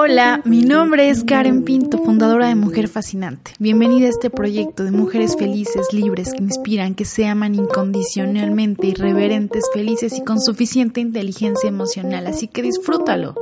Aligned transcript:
Hola, 0.00 0.42
mi 0.44 0.62
nombre 0.62 1.10
es 1.10 1.24
Karen 1.24 1.64
Pinto, 1.64 1.98
fundadora 1.98 2.46
de 2.46 2.54
Mujer 2.54 2.86
Fascinante. 2.86 3.50
Bienvenida 3.58 4.06
a 4.06 4.10
este 4.10 4.30
proyecto 4.30 4.84
de 4.84 4.92
mujeres 4.92 5.36
felices, 5.36 5.92
libres, 5.92 6.32
que 6.32 6.44
inspiran, 6.44 6.94
que 6.94 7.04
se 7.04 7.26
aman 7.26 7.56
incondicionalmente, 7.56 8.86
irreverentes, 8.86 9.64
felices 9.74 10.16
y 10.16 10.22
con 10.22 10.40
suficiente 10.40 11.00
inteligencia 11.00 11.68
emocional. 11.68 12.28
Así 12.28 12.46
que 12.46 12.62
disfrútalo. 12.62 13.34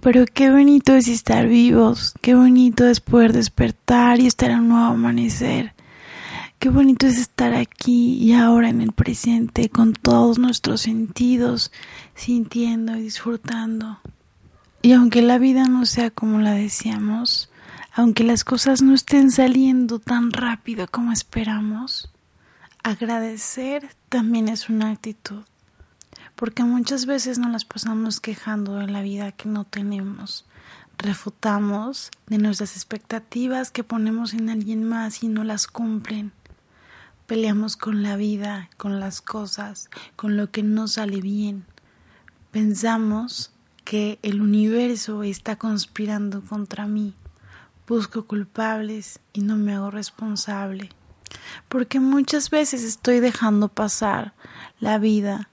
Pero 0.00 0.24
qué 0.32 0.50
bonito 0.50 0.94
es 0.94 1.08
estar 1.08 1.46
vivos, 1.46 2.14
qué 2.22 2.34
bonito 2.34 2.86
es 2.86 3.00
poder 3.00 3.34
despertar 3.34 4.18
y 4.20 4.26
estar 4.26 4.50
en 4.50 4.60
un 4.60 4.68
nuevo 4.68 4.86
amanecer. 4.86 5.74
Qué 6.58 6.70
bonito 6.70 7.06
es 7.06 7.18
estar 7.18 7.52
aquí 7.52 8.14
y 8.14 8.32
ahora 8.32 8.70
en 8.70 8.80
el 8.80 8.92
presente 8.92 9.68
con 9.68 9.92
todos 9.92 10.38
nuestros 10.38 10.80
sentidos, 10.80 11.70
sintiendo 12.14 12.96
y 12.96 13.02
disfrutando. 13.02 13.98
Y 14.86 14.92
aunque 14.92 15.20
la 15.20 15.38
vida 15.38 15.64
no 15.64 15.84
sea 15.84 16.12
como 16.12 16.38
la 16.38 16.52
deseamos, 16.52 17.50
aunque 17.92 18.22
las 18.22 18.44
cosas 18.44 18.82
no 18.82 18.94
estén 18.94 19.32
saliendo 19.32 19.98
tan 19.98 20.30
rápido 20.30 20.86
como 20.86 21.10
esperamos, 21.10 22.08
agradecer 22.84 23.96
también 24.08 24.46
es 24.46 24.68
una 24.68 24.92
actitud. 24.92 25.42
Porque 26.36 26.62
muchas 26.62 27.04
veces 27.04 27.40
nos 27.40 27.50
las 27.50 27.64
pasamos 27.64 28.20
quejando 28.20 28.76
de 28.76 28.86
la 28.86 29.02
vida 29.02 29.32
que 29.32 29.48
no 29.48 29.64
tenemos. 29.64 30.46
Refutamos 30.98 32.12
de 32.28 32.38
nuestras 32.38 32.76
expectativas 32.76 33.72
que 33.72 33.82
ponemos 33.82 34.34
en 34.34 34.50
alguien 34.50 34.84
más 34.84 35.24
y 35.24 35.26
no 35.26 35.42
las 35.42 35.66
cumplen. 35.66 36.30
Peleamos 37.26 37.76
con 37.76 38.04
la 38.04 38.14
vida, 38.14 38.70
con 38.76 39.00
las 39.00 39.20
cosas, 39.20 39.90
con 40.14 40.36
lo 40.36 40.52
que 40.52 40.62
no 40.62 40.86
sale 40.86 41.20
bien. 41.20 41.64
Pensamos 42.52 43.50
que 43.86 44.18
el 44.22 44.40
universo 44.40 45.22
está 45.22 45.54
conspirando 45.54 46.42
contra 46.42 46.88
mí. 46.88 47.14
Busco 47.86 48.26
culpables 48.26 49.20
y 49.32 49.42
no 49.42 49.56
me 49.56 49.74
hago 49.74 49.92
responsable. 49.92 50.88
Porque 51.68 52.00
muchas 52.00 52.50
veces 52.50 52.82
estoy 52.82 53.20
dejando 53.20 53.68
pasar 53.68 54.34
la 54.80 54.98
vida, 54.98 55.48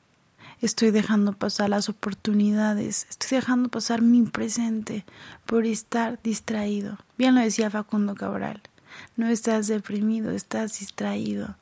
estoy 0.62 0.90
dejando 0.90 1.34
pasar 1.34 1.70
las 1.70 1.90
oportunidades, 1.90 3.06
estoy 3.08 3.38
dejando 3.38 3.70
pasar 3.70 4.02
mi 4.02 4.24
presente 4.24 5.06
por 5.46 5.68
estar 5.68 6.20
distraído. 6.24 6.98
Bien 7.20 7.36
lo 7.36 7.42
decía 7.42 7.70
Facundo 7.70 8.16
Cabral, 8.16 8.64
no 9.16 9.28
estás 9.28 9.68
deprimido, 9.68 10.32
estás 10.32 10.80
distraído. 10.80 11.56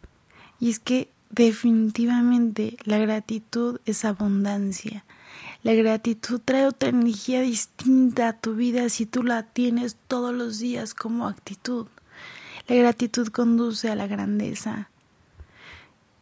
Y 0.58 0.70
es 0.70 0.80
que 0.80 1.12
definitivamente 1.32 2.78
la 2.86 2.98
gratitud 2.98 3.82
es 3.86 4.06
abundancia. 4.06 5.04
La 5.64 5.74
gratitud 5.74 6.42
trae 6.44 6.66
otra 6.66 6.90
energía 6.90 7.42
distinta 7.42 8.30
a 8.30 8.34
tu 8.34 8.56
vida 8.56 8.90
si 8.90 9.06
tú 9.06 9.22
la 9.22 9.44
tienes 9.44 9.96
todos 10.08 10.34
los 10.34 10.58
días 10.58 10.96
como 10.96 11.28
actitud. 11.28 11.86
La 12.68 12.76
gratitud 12.76 13.28
conduce 13.28 13.90
a 13.90 13.96
la 13.96 14.08
grandeza. 14.08 14.90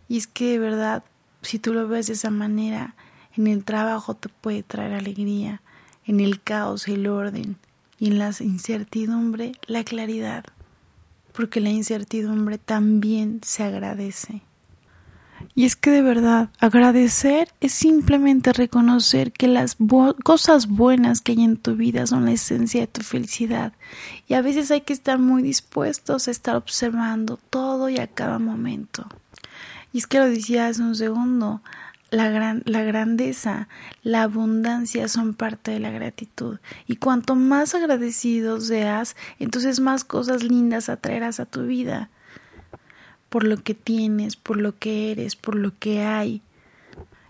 Y 0.09 0.17
es 0.17 0.27
que 0.27 0.51
de 0.51 0.59
verdad, 0.59 1.03
si 1.41 1.57
tú 1.57 1.73
lo 1.73 1.87
ves 1.87 2.07
de 2.07 2.13
esa 2.13 2.31
manera, 2.31 2.95
en 3.37 3.47
el 3.47 3.63
trabajo 3.63 4.13
te 4.13 4.27
puede 4.27 4.61
traer 4.63 4.93
alegría, 4.93 5.61
en 6.05 6.19
el 6.19 6.41
caos 6.41 6.89
el 6.89 7.07
orden 7.07 7.55
y 7.97 8.07
en 8.07 8.19
la 8.19 8.33
incertidumbre 8.41 9.53
la 9.67 9.85
claridad, 9.85 10.43
porque 11.31 11.61
la 11.61 11.69
incertidumbre 11.69 12.57
también 12.57 13.39
se 13.43 13.63
agradece. 13.63 14.41
Y 15.55 15.65
es 15.65 15.75
que 15.75 15.91
de 15.91 16.01
verdad, 16.01 16.49
agradecer 16.59 17.49
es 17.59 17.73
simplemente 17.73 18.53
reconocer 18.53 19.31
que 19.31 19.47
las 19.47 19.77
cosas 20.23 20.67
buenas 20.67 21.21
que 21.21 21.33
hay 21.33 21.43
en 21.43 21.57
tu 21.57 21.75
vida 21.75 22.07
son 22.07 22.25
la 22.25 22.31
esencia 22.31 22.81
de 22.81 22.87
tu 22.87 23.01
felicidad. 23.01 23.73
Y 24.27 24.33
a 24.35 24.41
veces 24.41 24.71
hay 24.71 24.81
que 24.81 24.93
estar 24.93 25.19
muy 25.19 25.43
dispuestos 25.43 26.27
a 26.27 26.31
estar 26.31 26.55
observando 26.55 27.39
todo 27.49 27.89
y 27.89 27.99
a 27.99 28.07
cada 28.07 28.39
momento. 28.39 29.07
Y 29.91 29.99
es 29.99 30.07
que 30.07 30.19
lo 30.19 30.25
decía 30.25 30.67
hace 30.67 30.81
un 30.81 30.95
segundo, 30.95 31.61
la, 32.11 32.29
gran, 32.29 32.63
la 32.65 32.83
grandeza, 32.83 33.67
la 34.03 34.23
abundancia 34.23 35.07
son 35.07 35.33
parte 35.33 35.71
de 35.71 35.79
la 35.79 35.91
gratitud. 35.91 36.59
Y 36.87 36.97
cuanto 36.97 37.35
más 37.35 37.75
agradecido 37.75 38.61
seas, 38.61 39.15
entonces 39.39 39.79
más 39.79 40.03
cosas 40.03 40.43
lindas 40.43 40.89
atraerás 40.89 41.39
a 41.39 41.45
tu 41.45 41.65
vida 41.65 42.09
por 43.29 43.43
lo 43.43 43.63
que 43.63 43.75
tienes, 43.75 44.35
por 44.35 44.57
lo 44.57 44.77
que 44.77 45.11
eres, 45.11 45.35
por 45.35 45.55
lo 45.55 45.77
que 45.77 46.03
hay. 46.03 46.41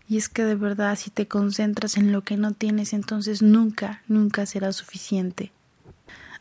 Y 0.08 0.18
es 0.18 0.30
que 0.30 0.44
de 0.44 0.56
verdad 0.56 0.98
si 0.98 1.12
te 1.12 1.28
concentras 1.28 1.98
en 1.98 2.12
lo 2.12 2.24
que 2.24 2.38
no 2.38 2.54
tienes, 2.54 2.94
entonces 2.94 3.42
nunca, 3.42 4.02
nunca 4.08 4.46
será 4.46 4.72
suficiente. 4.72 5.52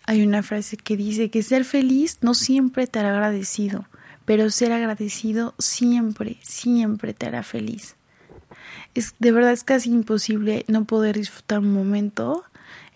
Hay 0.06 0.22
una 0.22 0.42
frase 0.42 0.78
que 0.78 0.96
dice 0.96 1.28
que 1.28 1.42
ser 1.42 1.66
feliz 1.66 2.18
no 2.22 2.32
siempre 2.32 2.86
te 2.86 2.98
hará 2.98 3.10
agradecido, 3.10 3.86
pero 4.24 4.48
ser 4.50 4.72
agradecido 4.72 5.54
siempre, 5.58 6.38
siempre 6.40 7.12
te 7.12 7.26
hará 7.26 7.42
feliz. 7.42 7.96
Es 8.94 9.14
de 9.18 9.32
verdad 9.32 9.52
es 9.52 9.64
casi 9.64 9.90
imposible 9.90 10.64
no 10.66 10.86
poder 10.86 11.16
disfrutar 11.16 11.58
un 11.58 11.72
momento 11.72 12.44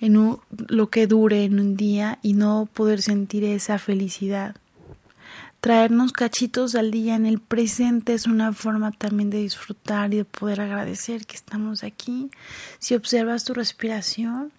en 0.01 0.39
lo 0.69 0.91
que 0.91 1.07
dure 1.07 1.45
en 1.45 1.61
un 1.61 1.77
día 1.77 2.19
y 2.23 2.33
no 2.33 2.69
poder 2.73 3.03
sentir 3.03 3.45
esa 3.45 3.79
felicidad. 3.79 4.57
Traernos 5.63 6.11
cachitos 6.13 6.75
al 6.75 6.91
día 6.91 7.15
en 7.15 7.25
el 7.25 7.39
presente 7.39 8.15
es 8.15 8.27
una 8.27 8.53
forma 8.53 8.91
también 8.91 9.31
de 9.31 9.39
disfrutar 9.39 10.13
y 10.13 10.17
de 10.17 10.25
poder 10.25 10.61
agradecer 10.61 11.25
que 11.25 11.37
estamos 11.37 11.85
aquí. 11.85 12.33
Si 12.81 12.97
observas 12.97 13.45
tu 13.45 13.55
respiración, 13.55 14.51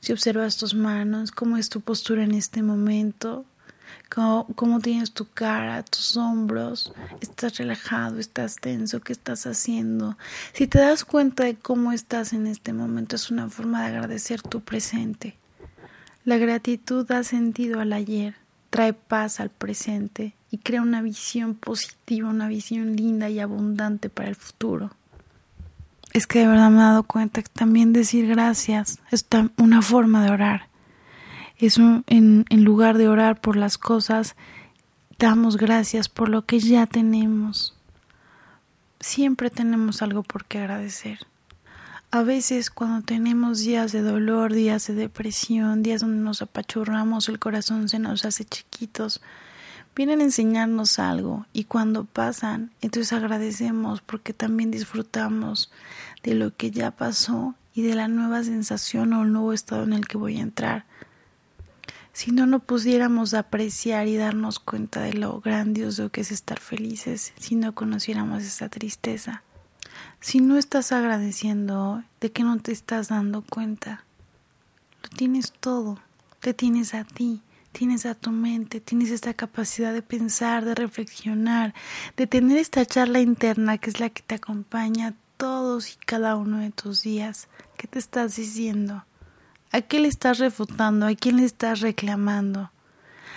si 0.00 0.12
observas 0.12 0.56
tus 0.56 0.74
manos, 0.74 1.30
cómo 1.30 1.58
es 1.58 1.68
tu 1.68 1.80
postura 1.80 2.24
en 2.24 2.34
este 2.34 2.64
momento, 2.64 3.44
cómo, 4.08 4.80
tienes 4.80 5.12
tu 5.12 5.28
cara, 5.28 5.84
tus 5.84 6.16
hombros, 6.16 6.92
estás 7.20 7.56
relajado, 7.58 8.18
estás 8.18 8.56
tenso, 8.56 8.98
qué 8.98 9.12
estás 9.12 9.46
haciendo. 9.46 10.18
Si 10.54 10.66
te 10.66 10.80
das 10.80 11.04
cuenta 11.04 11.44
de 11.44 11.54
cómo 11.54 11.92
estás 11.92 12.32
en 12.32 12.48
este 12.48 12.72
momento, 12.72 13.14
es 13.14 13.30
una 13.30 13.48
forma 13.48 13.82
de 13.82 13.94
agradecer 13.94 14.42
tu 14.42 14.60
presente. 14.60 15.38
La 16.24 16.36
gratitud 16.36 17.06
da 17.06 17.22
sentido 17.22 17.78
al 17.78 17.92
ayer, 17.92 18.34
trae 18.70 18.92
paz 18.92 19.40
al 19.40 19.50
presente 19.50 20.34
y 20.50 20.58
crea 20.58 20.82
una 20.82 21.02
visión 21.02 21.54
positiva, 21.54 22.28
una 22.28 22.48
visión 22.48 22.96
linda 22.96 23.28
y 23.28 23.40
abundante 23.40 24.08
para 24.08 24.28
el 24.28 24.36
futuro. 24.36 24.90
Es 26.12 26.26
que 26.26 26.40
de 26.40 26.48
verdad 26.48 26.70
me 26.70 26.78
he 26.78 26.82
dado 26.82 27.02
cuenta 27.02 27.42
que 27.42 27.50
también 27.52 27.92
decir 27.92 28.26
gracias 28.26 28.98
es 29.10 29.26
una 29.56 29.82
forma 29.82 30.24
de 30.24 30.30
orar. 30.30 30.68
Es 31.58 31.78
en, 31.78 32.04
en 32.48 32.64
lugar 32.64 32.96
de 32.98 33.08
orar 33.08 33.40
por 33.40 33.56
las 33.56 33.78
cosas, 33.78 34.36
damos 35.18 35.56
gracias 35.56 36.08
por 36.08 36.28
lo 36.28 36.46
que 36.46 36.60
ya 36.60 36.86
tenemos. 36.86 37.74
Siempre 39.00 39.50
tenemos 39.50 40.02
algo 40.02 40.22
por 40.22 40.44
qué 40.44 40.58
agradecer. 40.58 41.18
A 42.10 42.22
veces 42.22 42.70
cuando 42.70 43.04
tenemos 43.04 43.58
días 43.58 43.92
de 43.92 44.00
dolor, 44.00 44.54
días 44.54 44.86
de 44.86 44.94
depresión, 44.94 45.82
días 45.82 46.00
donde 46.00 46.22
nos 46.22 46.40
apachurramos, 46.40 47.28
el 47.28 47.38
corazón 47.38 47.90
se 47.90 47.98
nos 47.98 48.24
hace 48.24 48.46
chiquitos, 48.46 49.20
vienen 49.94 50.20
a 50.20 50.24
enseñarnos 50.24 50.98
algo 50.98 51.44
y 51.52 51.64
cuando 51.64 52.06
pasan, 52.06 52.70
entonces 52.80 53.12
agradecemos 53.12 54.00
porque 54.00 54.32
también 54.32 54.70
disfrutamos 54.70 55.70
de 56.22 56.34
lo 56.34 56.56
que 56.56 56.70
ya 56.70 56.92
pasó 56.92 57.54
y 57.74 57.82
de 57.82 57.94
la 57.94 58.08
nueva 58.08 58.42
sensación 58.42 59.12
o 59.12 59.24
el 59.24 59.32
nuevo 59.32 59.52
estado 59.52 59.82
en 59.82 59.92
el 59.92 60.08
que 60.08 60.16
voy 60.16 60.38
a 60.38 60.42
entrar. 60.42 60.86
Si 62.14 62.32
no, 62.32 62.46
no 62.46 62.60
pudiéramos 62.60 63.34
apreciar 63.34 64.08
y 64.08 64.16
darnos 64.16 64.60
cuenta 64.60 65.02
de 65.02 65.12
lo 65.12 65.42
grandioso 65.42 66.08
que 66.08 66.22
es 66.22 66.32
estar 66.32 66.58
felices 66.58 67.34
si 67.38 67.54
no 67.54 67.74
conociéramos 67.74 68.44
esa 68.44 68.70
tristeza. 68.70 69.42
Si 70.20 70.40
no 70.40 70.56
estás 70.56 70.92
agradeciendo, 70.92 72.02
¿de 72.20 72.32
qué 72.32 72.42
no 72.42 72.58
te 72.58 72.72
estás 72.72 73.08
dando 73.08 73.42
cuenta? 73.42 74.04
Lo 75.02 75.08
tienes 75.10 75.52
todo, 75.52 75.98
te 76.40 76.54
tienes 76.54 76.94
a 76.94 77.04
ti, 77.04 77.42
tienes 77.72 78.06
a 78.06 78.14
tu 78.14 78.30
mente, 78.30 78.80
tienes 78.80 79.10
esta 79.10 79.34
capacidad 79.34 79.92
de 79.92 80.02
pensar, 80.02 80.64
de 80.64 80.74
reflexionar, 80.74 81.74
de 82.16 82.26
tener 82.26 82.58
esta 82.58 82.84
charla 82.84 83.20
interna 83.20 83.78
que 83.78 83.90
es 83.90 84.00
la 84.00 84.10
que 84.10 84.22
te 84.22 84.34
acompaña 84.34 85.14
todos 85.36 85.92
y 85.92 85.96
cada 86.04 86.36
uno 86.36 86.58
de 86.58 86.70
tus 86.70 87.02
días. 87.02 87.48
¿Qué 87.76 87.86
te 87.86 87.98
estás 87.98 88.36
diciendo? 88.36 89.04
¿A 89.70 89.80
qué 89.82 90.00
le 90.00 90.08
estás 90.08 90.38
refutando? 90.38 91.06
¿A 91.06 91.14
quién 91.14 91.36
le 91.36 91.44
estás 91.44 91.80
reclamando? 91.80 92.70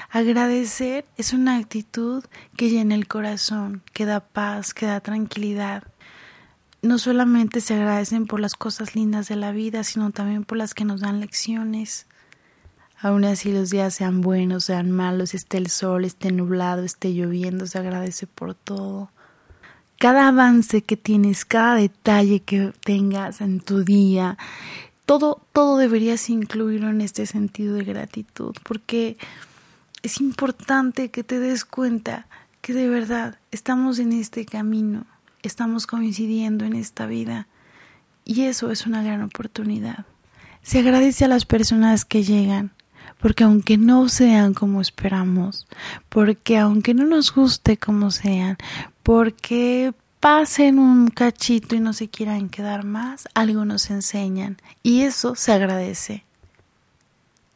Agradecer 0.10 1.06
es 1.16 1.32
una 1.32 1.58
actitud 1.58 2.24
que 2.58 2.70
llena 2.70 2.96
el 2.96 3.08
corazón, 3.08 3.82
que 3.94 4.06
da 4.06 4.20
paz, 4.20 4.74
que 4.74 4.86
da 4.86 5.00
tranquilidad. 5.00 5.84
No 6.82 6.98
solamente 6.98 7.62
se 7.62 7.76
agradecen 7.76 8.26
por 8.26 8.40
las 8.40 8.56
cosas 8.56 8.96
lindas 8.96 9.28
de 9.28 9.36
la 9.36 9.52
vida, 9.52 9.84
sino 9.84 10.12
también 10.12 10.44
por 10.44 10.58
las 10.58 10.74
que 10.74 10.86
nos 10.86 11.02
dan 11.02 11.20
lecciones. 11.20 12.08
Aún 13.00 13.24
así 13.26 13.52
los 13.52 13.70
días 13.70 13.94
sean 13.96 14.22
buenos, 14.22 14.66
sean 14.66 14.92
malos, 14.92 15.34
esté 15.34 15.58
el 15.58 15.70
sol, 15.70 16.06
esté 16.06 16.32
nublado, 16.32 16.84
esté 16.84 17.14
lloviendo, 17.14 17.66
se 17.66 17.80
agradece 17.80 18.28
por 18.28 18.54
todo. 18.54 19.12
Cada 19.98 20.28
avance 20.28 20.82
que 20.82 20.98
tienes, 20.98 21.46
cada 21.46 21.76
detalle 21.76 22.40
que 22.42 22.74
tengas 22.84 23.42
en 23.42 23.60
tu 23.60 23.84
día, 23.84 24.38
todo, 25.06 25.42
todo 25.52 25.78
deberías 25.78 26.30
incluirlo 26.30 26.90
en 26.90 27.02
este 27.02 27.26
sentido 27.26 27.76
de 27.76 27.84
gratitud, 27.84 28.56
porque 28.64 29.18
es 30.04 30.22
importante 30.22 31.10
que 31.10 31.24
te 31.24 31.40
des 31.40 31.66
cuenta 31.66 32.28
que 32.62 32.74
de 32.74 32.88
verdad 32.88 33.38
estamos 33.52 34.00
en 34.00 34.14
este 34.14 34.46
camino, 34.46 35.06
estamos 35.48 35.88
coincidiendo 35.88 36.66
en 36.66 36.74
esta 36.74 37.06
vida 37.06 37.48
y 38.26 38.44
eso 38.44 38.72
es 38.72 38.86
una 38.86 39.04
gran 39.04 39.22
oportunidad. 39.22 40.06
Se 40.62 40.80
agradece 40.80 41.26
a 41.26 41.28
las 41.28 41.46
personas 41.46 42.06
que 42.06 42.24
llegan, 42.24 42.72
porque 43.20 43.44
aunque 43.44 43.78
no 43.78 44.10
sean 44.10 44.54
como 44.54 44.82
esperamos, 44.82 45.68
porque 46.10 46.58
aunque 46.58 46.94
no 46.94 47.06
nos 47.06 47.34
guste 47.34 47.78
como 47.78 48.12
sean, 48.12 48.58
porque 49.04 49.94
pasen 50.20 50.78
un 50.78 51.08
cachito 51.08 51.76
y 51.76 51.80
no 51.80 51.94
se 51.94 52.10
quieran 52.10 52.50
quedar 52.50 52.86
más, 52.86 53.28
algo 53.34 53.66
nos 53.66 53.90
enseñan 53.90 54.58
y 54.84 55.02
eso 55.02 55.36
se 55.36 55.52
agradece. 55.52 56.26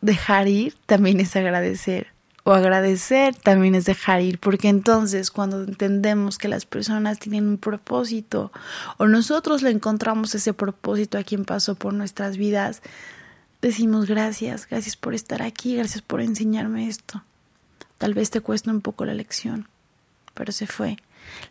Dejar 0.01 0.47
ir 0.47 0.75
también 0.85 1.19
es 1.19 1.35
agradecer 1.35 2.14
o 2.45 2.53
agradecer 2.53 3.35
también 3.35 3.73
es 3.73 3.85
dejar 3.85 4.21
ir, 4.21 4.39
porque 4.39 4.69
entonces 4.69 5.31
cuando 5.31 5.63
entendemos 5.63 6.37
que 6.37 6.47
las 6.47 6.67
personas 6.67 7.17
tienen 7.17 7.47
un 7.47 7.57
propósito 7.57 8.51
o 8.97 9.07
nosotros 9.07 9.63
le 9.63 9.71
encontramos 9.71 10.35
ese 10.35 10.53
propósito 10.53 11.17
a 11.17 11.23
quien 11.23 11.43
pasó 11.43 11.73
por 11.73 11.95
nuestras 11.95 12.37
vidas, 12.37 12.83
decimos 13.63 14.05
gracias, 14.05 14.67
gracias 14.69 14.95
por 14.95 15.15
estar 15.15 15.41
aquí, 15.41 15.75
gracias 15.75 16.03
por 16.03 16.21
enseñarme 16.21 16.87
esto. 16.87 17.23
Tal 17.97 18.13
vez 18.13 18.29
te 18.29 18.41
cuesta 18.41 18.69
un 18.69 18.81
poco 18.81 19.05
la 19.05 19.15
lección, 19.15 19.67
pero 20.35 20.51
se 20.51 20.67
fue. 20.67 20.97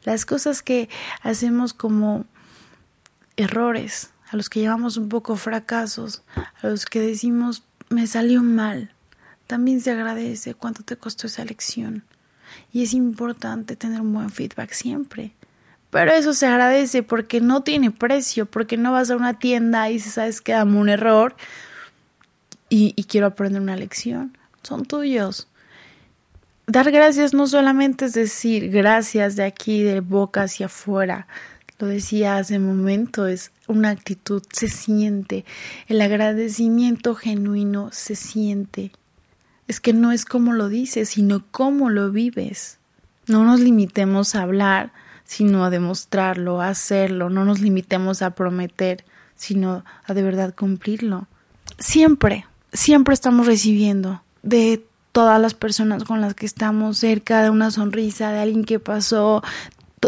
Las 0.05 0.25
cosas 0.25 0.63
que 0.63 0.89
hacemos 1.23 1.75
como 1.75 2.25
errores, 3.37 4.11
a 4.31 4.37
los 4.37 4.49
que 4.49 4.61
llevamos 4.61 4.97
un 4.97 5.09
poco 5.09 5.35
fracasos, 5.35 6.23
a 6.63 6.69
los 6.69 6.87
que 6.87 7.01
decimos 7.01 7.65
me 7.89 8.07
salió 8.07 8.45
mal, 8.45 8.94
también 9.47 9.81
se 9.81 9.91
agradece 9.91 10.55
cuánto 10.55 10.83
te 10.83 10.97
costó 10.97 11.27
esa 11.27 11.45
lección. 11.45 12.05
Y 12.73 12.83
es 12.83 12.95
importante 12.95 13.77
tener 13.77 14.01
un 14.01 14.13
buen 14.13 14.31
feedback 14.31 14.73
siempre. 14.73 15.33
Pero 15.91 16.13
eso 16.13 16.35
se 16.35 16.47
agradece 16.47 17.03
porque 17.03 17.41
no 17.41 17.63
tiene 17.63 17.91
precio, 17.91 18.47
porque 18.47 18.77
no 18.77 18.93
vas 18.93 19.11
a 19.11 19.17
una 19.17 19.39
tienda 19.39 19.91
y 19.91 20.01
sabes 20.01 20.41
que 20.41 20.53
dame 20.53 20.79
un 20.79 20.89
error 20.89 21.37
y, 22.69 22.95
y 22.97 23.05
quiero 23.05 23.29
aprender 23.29 23.63
una 23.63 23.77
lección. 23.77 24.37
Son 24.63 24.85
tuyos. 24.87 25.49
Dar 26.67 26.91
gracias 26.91 27.35
no 27.35 27.47
solamente 27.47 28.07
es 28.07 28.15
decir 28.15 28.71
gracias 28.71 29.37
de 29.37 29.45
aquí, 29.45 29.83
de 29.83 30.01
boca 30.01 30.43
hacia 30.43 30.67
afuera. 30.67 31.29
Lo 31.79 31.87
decía 31.87 32.39
hace 32.39 32.59
momento, 32.59 33.27
es 33.27 33.53
una 33.67 33.91
actitud, 33.91 34.43
se 34.53 34.69
siente. 34.69 35.45
El 35.87 36.01
agradecimiento 36.01 37.15
genuino 37.15 37.91
se 37.93 38.15
siente 38.17 38.93
es 39.69 39.81
que 39.81 39.93
no 39.93 40.13
es 40.13 40.25
como 40.25 40.53
lo 40.53 40.69
dices, 40.69 41.11
sino 41.11 41.45
cómo 41.51 41.91
lo 41.91 42.11
vives. 42.11 42.79
No 43.27 43.45
nos 43.45 43.61
limitemos 43.61 44.35
a 44.35 44.43
hablar, 44.43 44.93
sino 45.25 45.65
a 45.65 45.71
demostrarlo, 45.71 46.61
a 46.61 46.69
hacerlo. 46.69 47.31
No 47.31 47.45
nos 47.45 47.61
limitemos 47.61 48.23
a 48.23 48.31
prometer, 48.31 49.05
sino 49.37 49.85
a 50.07 50.15
de 50.15 50.23
verdad 50.23 50.55
cumplirlo. 50.55 51.27
Siempre, 51.79 52.47
siempre 52.73 53.15
estamos 53.15 53.47
recibiendo 53.47 54.23
de 54.43 54.85
todas 55.13 55.41
las 55.41 55.55
personas 55.55 56.05
con 56.05 56.21
las 56.21 56.35
que 56.35 56.45
estamos 56.45 56.99
cerca 56.99 57.43
de 57.43 57.51
una 57.51 57.71
sonrisa, 57.71 58.33
de 58.33 58.41
alguien 58.41 58.65
que 58.65 58.79
pasó, 58.81 59.43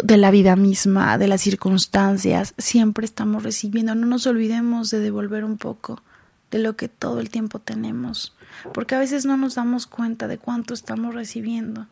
de 0.05 0.17
la 0.17 0.31
vida 0.31 0.57
misma, 0.57 1.17
de 1.17 1.29
las 1.29 1.41
circunstancias, 1.41 2.55
siempre 2.59 3.05
estamos 3.05 3.43
recibiendo. 3.43 3.95
No 3.95 4.07
nos 4.07 4.27
olvidemos 4.27 4.91
de 4.91 5.01
devolver 5.01 5.45
un 5.45 5.57
poco 5.57 6.03
de 6.51 6.59
lo 6.59 6.77
que 6.77 6.89
todo 6.89 7.21
el 7.21 7.31
tiempo 7.31 7.59
tenemos 7.59 8.37
porque 8.73 8.95
a 8.95 8.99
veces 8.99 9.25
no 9.25 9.37
nos 9.37 9.55
damos 9.55 9.87
cuenta 9.87 10.29
de 10.29 10.39
cuánto 10.39 10.75
estamos 10.75 11.15
recibiendo. 11.15 11.87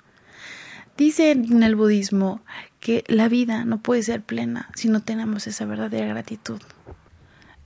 Dice 0.96 1.32
en 1.32 1.62
el 1.62 1.74
budismo 1.74 2.40
que 2.80 3.04
la 3.08 3.28
vida 3.28 3.64
no 3.64 3.78
puede 3.78 4.02
ser 4.02 4.22
plena 4.22 4.70
si 4.74 4.88
no 4.88 5.00
tenemos 5.00 5.46
esa 5.46 5.64
verdadera 5.64 6.06
gratitud. 6.06 6.60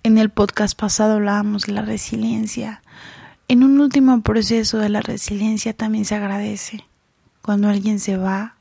En 0.03 0.17
el 0.17 0.31
podcast 0.31 0.79
pasado 0.79 1.15
hablábamos 1.15 1.65
de 1.65 1.73
la 1.73 1.83
resiliencia. 1.83 2.83
En 3.49 3.65
un 3.65 3.81
último 3.81 4.23
proceso 4.23 4.79
de 4.79 4.89
la 4.89 5.01
resiliencia 5.01 5.75
también 5.75 6.05
se 6.05 6.15
agradece. 6.15 6.85
Cuando 7.43 7.69
alguien 7.69 7.99
se 8.01 8.17
va, 8.17 8.57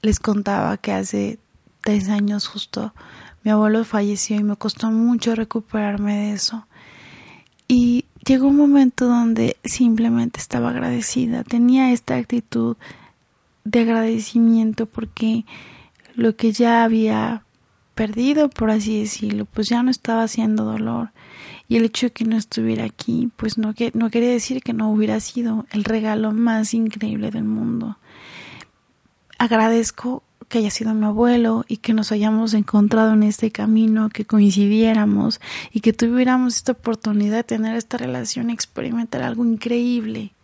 les 0.00 0.18
contaba 0.18 0.76
que 0.78 0.92
hace 0.92 1.38
tres 1.80 2.08
años 2.08 2.48
justo 2.48 2.92
mi 3.44 3.50
abuelo 3.50 3.84
falleció 3.84 4.36
y 4.36 4.44
me 4.44 4.56
costó 4.56 4.90
mucho 4.90 5.34
recuperarme 5.34 6.14
de 6.16 6.32
eso. 6.32 6.66
Y 7.74 8.04
llegó 8.26 8.48
un 8.48 8.56
momento 8.58 9.06
donde 9.06 9.56
simplemente 9.64 10.38
estaba 10.38 10.68
agradecida, 10.68 11.42
tenía 11.42 11.90
esta 11.90 12.16
actitud 12.16 12.76
de 13.64 13.80
agradecimiento 13.80 14.84
porque 14.84 15.46
lo 16.14 16.36
que 16.36 16.52
ya 16.52 16.84
había 16.84 17.44
perdido, 17.94 18.50
por 18.50 18.70
así 18.70 19.00
decirlo, 19.00 19.46
pues 19.46 19.70
ya 19.70 19.82
no 19.82 19.90
estaba 19.90 20.24
haciendo 20.24 20.64
dolor. 20.64 21.12
Y 21.66 21.78
el 21.78 21.86
hecho 21.86 22.08
de 22.08 22.12
que 22.12 22.26
no 22.26 22.36
estuviera 22.36 22.84
aquí, 22.84 23.30
pues 23.38 23.56
no, 23.56 23.72
no 23.94 24.10
quería 24.10 24.28
decir 24.28 24.62
que 24.62 24.74
no 24.74 24.90
hubiera 24.90 25.18
sido 25.20 25.64
el 25.70 25.84
regalo 25.84 26.32
más 26.32 26.74
increíble 26.74 27.30
del 27.30 27.44
mundo. 27.44 27.96
Agradezco 29.38 30.22
que 30.52 30.58
haya 30.58 30.70
sido 30.70 30.92
mi 30.92 31.06
abuelo 31.06 31.64
y 31.66 31.78
que 31.78 31.94
nos 31.94 32.12
hayamos 32.12 32.52
encontrado 32.52 33.14
en 33.14 33.22
este 33.22 33.50
camino, 33.50 34.10
que 34.10 34.26
coincidiéramos 34.26 35.40
y 35.72 35.80
que 35.80 35.94
tuviéramos 35.94 36.56
esta 36.56 36.72
oportunidad 36.72 37.36
de 37.38 37.44
tener 37.44 37.74
esta 37.74 37.96
relación, 37.96 38.50
experimentar 38.50 39.22
algo 39.22 39.46
increíble. 39.46 40.34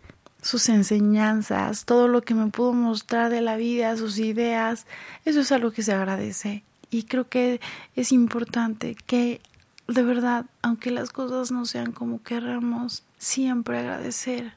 Sus 0.41 0.67
enseñanzas, 0.69 1.85
todo 1.85 2.07
lo 2.07 2.23
que 2.23 2.33
me 2.33 2.47
pudo 2.47 2.73
mostrar 2.73 3.29
de 3.29 3.41
la 3.41 3.55
vida, 3.55 3.95
sus 3.97 4.17
ideas, 4.17 4.87
eso 5.25 5.41
es 5.41 5.51
algo 5.51 5.69
que 5.69 5.83
se 5.83 5.93
agradece. 5.93 6.63
Y 6.89 7.03
creo 7.03 7.29
que 7.29 7.61
es 7.95 8.11
importante 8.11 8.95
que 9.05 9.41
de 9.87 10.01
verdad, 10.01 10.47
aunque 10.63 10.89
las 10.89 11.11
cosas 11.11 11.51
no 11.51 11.67
sean 11.67 11.91
como 11.91 12.23
queramos, 12.23 13.03
siempre 13.19 13.77
agradecer 13.77 14.53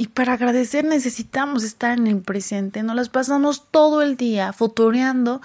y 0.00 0.06
para 0.06 0.32
agradecer 0.32 0.82
necesitamos 0.86 1.62
estar 1.62 1.98
en 1.98 2.06
el 2.06 2.22
presente. 2.22 2.82
No 2.82 2.94
las 2.94 3.10
pasamos 3.10 3.66
todo 3.70 4.00
el 4.00 4.16
día 4.16 4.54
fotoreando, 4.54 5.42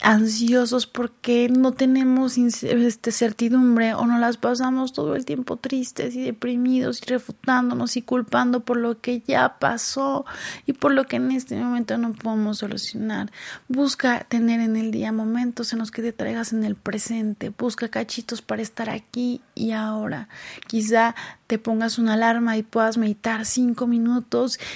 ansiosos 0.00 0.88
porque 0.88 1.48
no 1.48 1.70
tenemos 1.70 2.36
este, 2.36 3.12
certidumbre 3.12 3.94
o 3.94 4.04
no 4.04 4.18
las 4.18 4.38
pasamos 4.38 4.92
todo 4.92 5.14
el 5.14 5.24
tiempo 5.24 5.56
tristes 5.56 6.16
y 6.16 6.22
deprimidos 6.22 7.00
y 7.00 7.10
refutándonos 7.10 7.96
y 7.96 8.02
culpando 8.02 8.64
por 8.64 8.76
lo 8.76 9.00
que 9.00 9.22
ya 9.24 9.60
pasó 9.60 10.26
y 10.66 10.72
por 10.72 10.90
lo 10.90 11.06
que 11.06 11.14
en 11.14 11.30
este 11.30 11.54
momento 11.54 11.96
no 11.96 12.12
podemos 12.12 12.58
solucionar. 12.58 13.30
Busca 13.68 14.26
tener 14.28 14.58
en 14.58 14.74
el 14.74 14.90
día 14.90 15.12
momentos 15.12 15.72
en 15.72 15.78
los 15.78 15.92
que 15.92 16.02
te 16.02 16.12
traigas 16.12 16.52
en 16.52 16.64
el 16.64 16.74
presente. 16.74 17.52
Busca 17.56 17.86
cachitos 17.86 18.42
para 18.42 18.62
estar 18.62 18.90
aquí 18.90 19.42
y 19.54 19.70
ahora. 19.70 20.28
Quizá 20.66 21.14
te 21.52 21.58
pongas 21.58 21.98
una 21.98 22.14
alarma 22.14 22.56
y 22.56 22.62
puedas 22.62 22.96
meditar 22.96 23.44
cinco 23.44 23.86
minutos, 23.86 23.91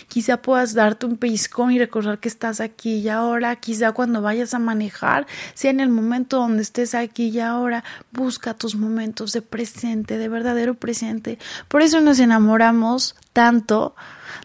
quizá 0.09 0.37
puedas 0.39 0.75
darte 0.75 1.07
un 1.07 1.17
pellizcón 1.17 1.73
y 1.73 1.79
recordar 1.79 2.19
que 2.19 2.29
estás 2.29 2.61
aquí 2.61 2.97
y 2.97 3.09
ahora, 3.09 3.57
quizá 3.57 3.93
cuando 3.93 4.23
vayas 4.23 4.55
a 4.55 4.59
manejar, 4.59 5.27
sea 5.55 5.71
en 5.71 5.81
el 5.81 5.89
momento 5.89 6.39
donde 6.39 6.63
estés 6.63 6.95
aquí 6.95 7.29
y 7.29 7.41
ahora, 7.41 7.85
busca 8.13 8.55
tus 8.55 8.75
momentos 8.75 9.33
de 9.33 9.43
presente, 9.43 10.19
de 10.19 10.29
verdadero 10.29 10.75
presente. 10.75 11.39
Por 11.69 11.83
eso 11.83 12.01
nos 12.01 12.19
enamoramos 12.19 13.17
tanto 13.33 13.95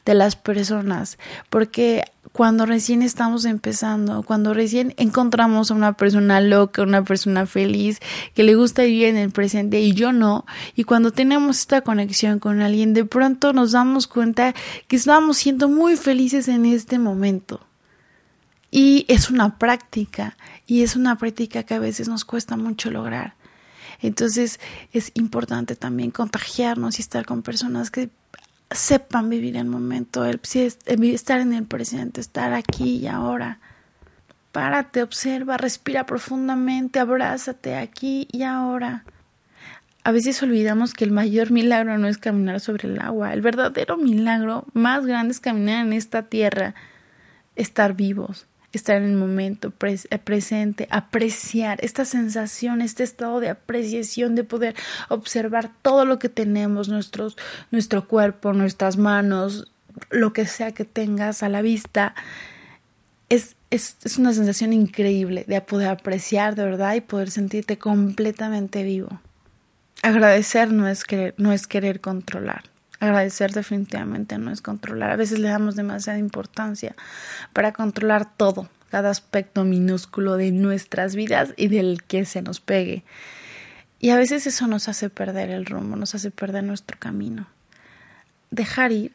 de 0.05 0.13
las 0.13 0.35
personas, 0.35 1.17
porque 1.50 2.03
cuando 2.31 2.65
recién 2.65 3.01
estamos 3.01 3.45
empezando, 3.45 4.23
cuando 4.23 4.53
recién 4.53 4.93
encontramos 4.97 5.69
a 5.69 5.73
una 5.73 5.93
persona 5.93 6.39
loca, 6.39 6.81
una 6.81 7.03
persona 7.03 7.45
feliz, 7.45 8.00
que 8.33 8.43
le 8.43 8.55
gusta 8.55 8.83
vivir 8.83 9.07
en 9.07 9.17
el 9.17 9.31
presente 9.31 9.81
y 9.81 9.93
yo 9.93 10.13
no, 10.13 10.45
y 10.75 10.83
cuando 10.83 11.11
tenemos 11.11 11.59
esta 11.59 11.81
conexión 11.81 12.39
con 12.39 12.61
alguien, 12.61 12.93
de 12.93 13.05
pronto 13.05 13.53
nos 13.53 13.73
damos 13.73 14.07
cuenta 14.07 14.53
que 14.88 14.95
estamos 14.95 15.38
siendo 15.38 15.67
muy 15.67 15.97
felices 15.97 16.47
en 16.47 16.65
este 16.65 17.00
momento. 17.00 17.61
Y 18.73 19.05
es 19.09 19.29
una 19.29 19.57
práctica, 19.57 20.38
y 20.65 20.83
es 20.83 20.95
una 20.95 21.17
práctica 21.17 21.63
que 21.63 21.73
a 21.73 21.79
veces 21.79 22.07
nos 22.07 22.23
cuesta 22.23 22.55
mucho 22.55 22.89
lograr. 22.89 23.35
Entonces 24.01 24.59
es 24.93 25.11
importante 25.13 25.75
también 25.75 26.11
contagiarnos 26.11 26.97
y 26.97 27.01
estar 27.01 27.25
con 27.25 27.41
personas 27.41 27.91
que 27.91 28.09
sepan 28.71 29.29
vivir 29.29 29.57
el 29.57 29.65
momento, 29.65 30.25
el, 30.25 30.39
estar 31.13 31.41
en 31.41 31.53
el 31.53 31.65
presente, 31.65 32.21
estar 32.21 32.53
aquí 32.53 32.97
y 32.97 33.07
ahora. 33.07 33.59
Párate, 34.51 35.03
observa, 35.03 35.57
respira 35.57 36.05
profundamente, 36.05 36.99
abrázate 36.99 37.75
aquí 37.75 38.27
y 38.31 38.43
ahora. 38.43 39.05
A 40.03 40.11
veces 40.11 40.41
olvidamos 40.41 40.93
que 40.93 41.05
el 41.05 41.11
mayor 41.11 41.51
milagro 41.51 41.97
no 41.97 42.07
es 42.07 42.17
caminar 42.17 42.59
sobre 42.59 42.87
el 42.87 42.99
agua, 42.99 43.33
el 43.33 43.41
verdadero 43.41 43.97
milagro 43.97 44.65
más 44.73 45.05
grande 45.05 45.31
es 45.31 45.39
caminar 45.39 45.85
en 45.85 45.93
esta 45.93 46.23
tierra, 46.23 46.73
estar 47.55 47.93
vivos, 47.93 48.47
estar 48.77 48.97
en 48.97 49.03
el 49.03 49.15
momento 49.15 49.73
eh, 49.81 50.19
presente, 50.19 50.87
apreciar 50.89 51.83
esta 51.83 52.05
sensación, 52.05 52.81
este 52.81 53.03
estado 53.03 53.39
de 53.39 53.49
apreciación, 53.49 54.35
de 54.35 54.43
poder 54.43 54.75
observar 55.09 55.71
todo 55.81 56.05
lo 56.05 56.19
que 56.19 56.29
tenemos, 56.29 56.89
nuestros, 56.89 57.37
nuestro 57.71 58.07
cuerpo, 58.07 58.53
nuestras 58.53 58.97
manos, 58.97 59.71
lo 60.09 60.33
que 60.33 60.45
sea 60.45 60.71
que 60.71 60.85
tengas 60.85 61.43
a 61.43 61.49
la 61.49 61.61
vista. 61.61 62.15
Es, 63.29 63.55
es, 63.69 63.97
es 64.03 64.17
una 64.17 64.33
sensación 64.33 64.73
increíble 64.73 65.45
de 65.47 65.61
poder 65.61 65.89
apreciar 65.89 66.55
de 66.55 66.65
verdad 66.65 66.95
y 66.95 67.01
poder 67.01 67.31
sentirte 67.31 67.77
completamente 67.77 68.83
vivo. 68.83 69.19
Agradecer 70.01 70.71
no 70.71 70.87
es 70.87 71.03
querer, 71.03 71.35
no 71.37 71.51
es 71.51 71.67
querer 71.67 72.01
controlar. 72.01 72.70
Agradecer 73.01 73.51
definitivamente 73.51 74.38
no 74.38 74.51
es 74.51 74.62
controlar. 74.62 75.10
A 75.10 75.15
veces 75.15 75.39
le 75.39 75.50
damos 75.50 75.75
demasiada 75.75 76.20
importancia 76.20 76.96
para 77.51 77.74
controlar 77.74 78.31
todo, 78.38 78.70
cada 78.91 79.10
aspecto 79.10 79.63
minúsculo 79.63 80.38
de 80.38 80.51
nuestras 80.51 81.15
vidas 81.15 81.55
y 81.58 81.67
del 81.70 82.03
que 82.03 82.25
se 82.25 82.43
nos 82.43 82.60
pegue. 82.60 83.03
Y 84.00 84.12
a 84.12 84.17
veces 84.17 84.46
eso 84.46 84.67
nos 84.67 84.88
hace 84.88 85.10
perder 85.10 85.50
el 85.50 85.65
rumbo, 85.65 85.96
nos 85.96 86.13
hace 86.13 86.29
perder 86.29 86.63
nuestro 86.63 87.00
camino. 87.00 87.48
Dejar 88.51 88.91
ir, 88.91 89.13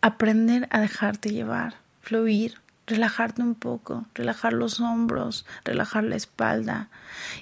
aprender 0.00 0.68
a 0.70 0.78
dejarte 0.78 1.30
llevar, 1.30 1.74
fluir, 2.00 2.60
relajarte 2.86 3.42
un 3.42 3.56
poco, 3.56 4.06
relajar 4.14 4.52
los 4.52 4.78
hombros, 4.78 5.46
relajar 5.64 6.04
la 6.04 6.14
espalda 6.14 6.90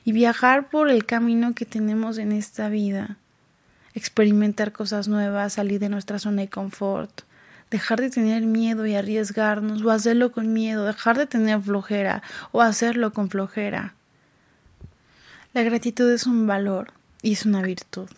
y 0.03 0.13
viajar 0.13 0.71
por 0.71 0.89
el 0.89 1.05
camino 1.05 1.53
que 1.53 1.67
tenemos 1.67 2.17
en 2.17 2.33
esta 2.33 2.71
vida 2.71 3.19
experimentar 3.95 4.73
cosas 4.73 5.09
nuevas, 5.09 5.55
salir 5.55 5.81
de 5.81 5.89
nuestra 5.89 6.19
zona 6.19 6.43
de 6.43 6.49
confort, 6.49 7.23
dejar 7.71 8.01
de 8.01 8.11
tener 8.11 8.43
miedo 8.43 8.87
y 8.87 8.95
arriesgarnos 8.95 9.83
o 9.83 9.91
hacerlo 9.91 10.33
con 10.33 10.53
miedo, 10.53 10.85
dejar 10.85 11.19
de 11.19 11.27
tener 11.27 11.61
flojera 11.61 12.23
o 12.53 12.61
hacerlo 12.61 13.13
con 13.13 13.31
flojera. 13.31 13.95
La 15.55 15.63
gratitud 15.63 16.11
es 16.11 16.27
un 16.27 16.47
valor 16.47 16.93
y 17.23 17.33
es 17.33 17.45
una 17.45 17.63
virtud. 17.63 18.09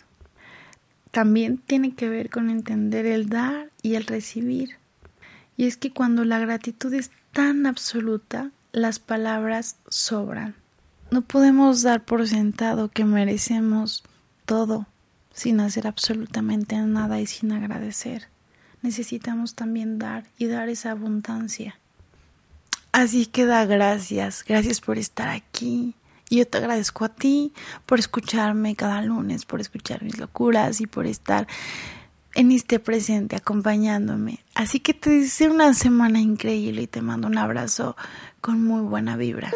También 1.10 1.58
tiene 1.58 1.94
que 1.94 2.08
ver 2.08 2.30
con 2.30 2.50
entender 2.50 3.06
el 3.06 3.28
dar 3.28 3.70
y 3.82 3.94
el 3.94 4.06
recibir. 4.06 4.76
Y 5.56 5.66
es 5.66 5.76
que 5.76 5.92
cuando 5.92 6.24
la 6.24 6.40
gratitud 6.40 6.92
es 6.92 7.10
tan 7.32 7.66
absoluta, 7.66 8.50
las 8.72 8.98
palabras 8.98 9.76
sobran. 9.88 10.56
No 11.10 11.22
podemos 11.22 11.82
dar 11.82 12.04
por 12.04 12.26
sentado 12.26 12.88
que 12.88 13.04
merecemos 13.04 14.02
todo 14.46 14.86
sin 15.34 15.60
hacer 15.60 15.86
absolutamente 15.86 16.76
nada 16.76 17.20
y 17.20 17.26
sin 17.26 17.52
agradecer. 17.52 18.28
Necesitamos 18.80 19.54
también 19.54 19.98
dar 19.98 20.24
y 20.38 20.46
dar 20.46 20.68
esa 20.68 20.92
abundancia. 20.92 21.78
Así 22.92 23.26
que 23.26 23.44
da 23.44 23.64
gracias, 23.66 24.44
gracias 24.46 24.80
por 24.80 24.98
estar 24.98 25.28
aquí. 25.28 25.94
Y 26.30 26.36
yo 26.38 26.46
te 26.46 26.58
agradezco 26.58 27.04
a 27.04 27.08
ti 27.08 27.52
por 27.86 27.98
escucharme 27.98 28.76
cada 28.76 29.02
lunes, 29.02 29.44
por 29.44 29.60
escuchar 29.60 30.02
mis 30.02 30.18
locuras 30.18 30.80
y 30.80 30.86
por 30.86 31.06
estar 31.06 31.46
en 32.34 32.52
este 32.52 32.78
presente 32.78 33.36
acompañándome. 33.36 34.40
Así 34.54 34.80
que 34.80 34.94
te 34.94 35.10
deseo 35.10 35.52
una 35.52 35.74
semana 35.74 36.20
increíble 36.20 36.82
y 36.82 36.86
te 36.86 37.02
mando 37.02 37.26
un 37.26 37.38
abrazo 37.38 37.96
con 38.40 38.62
muy 38.64 38.82
buena 38.82 39.16
vibra. 39.16 39.52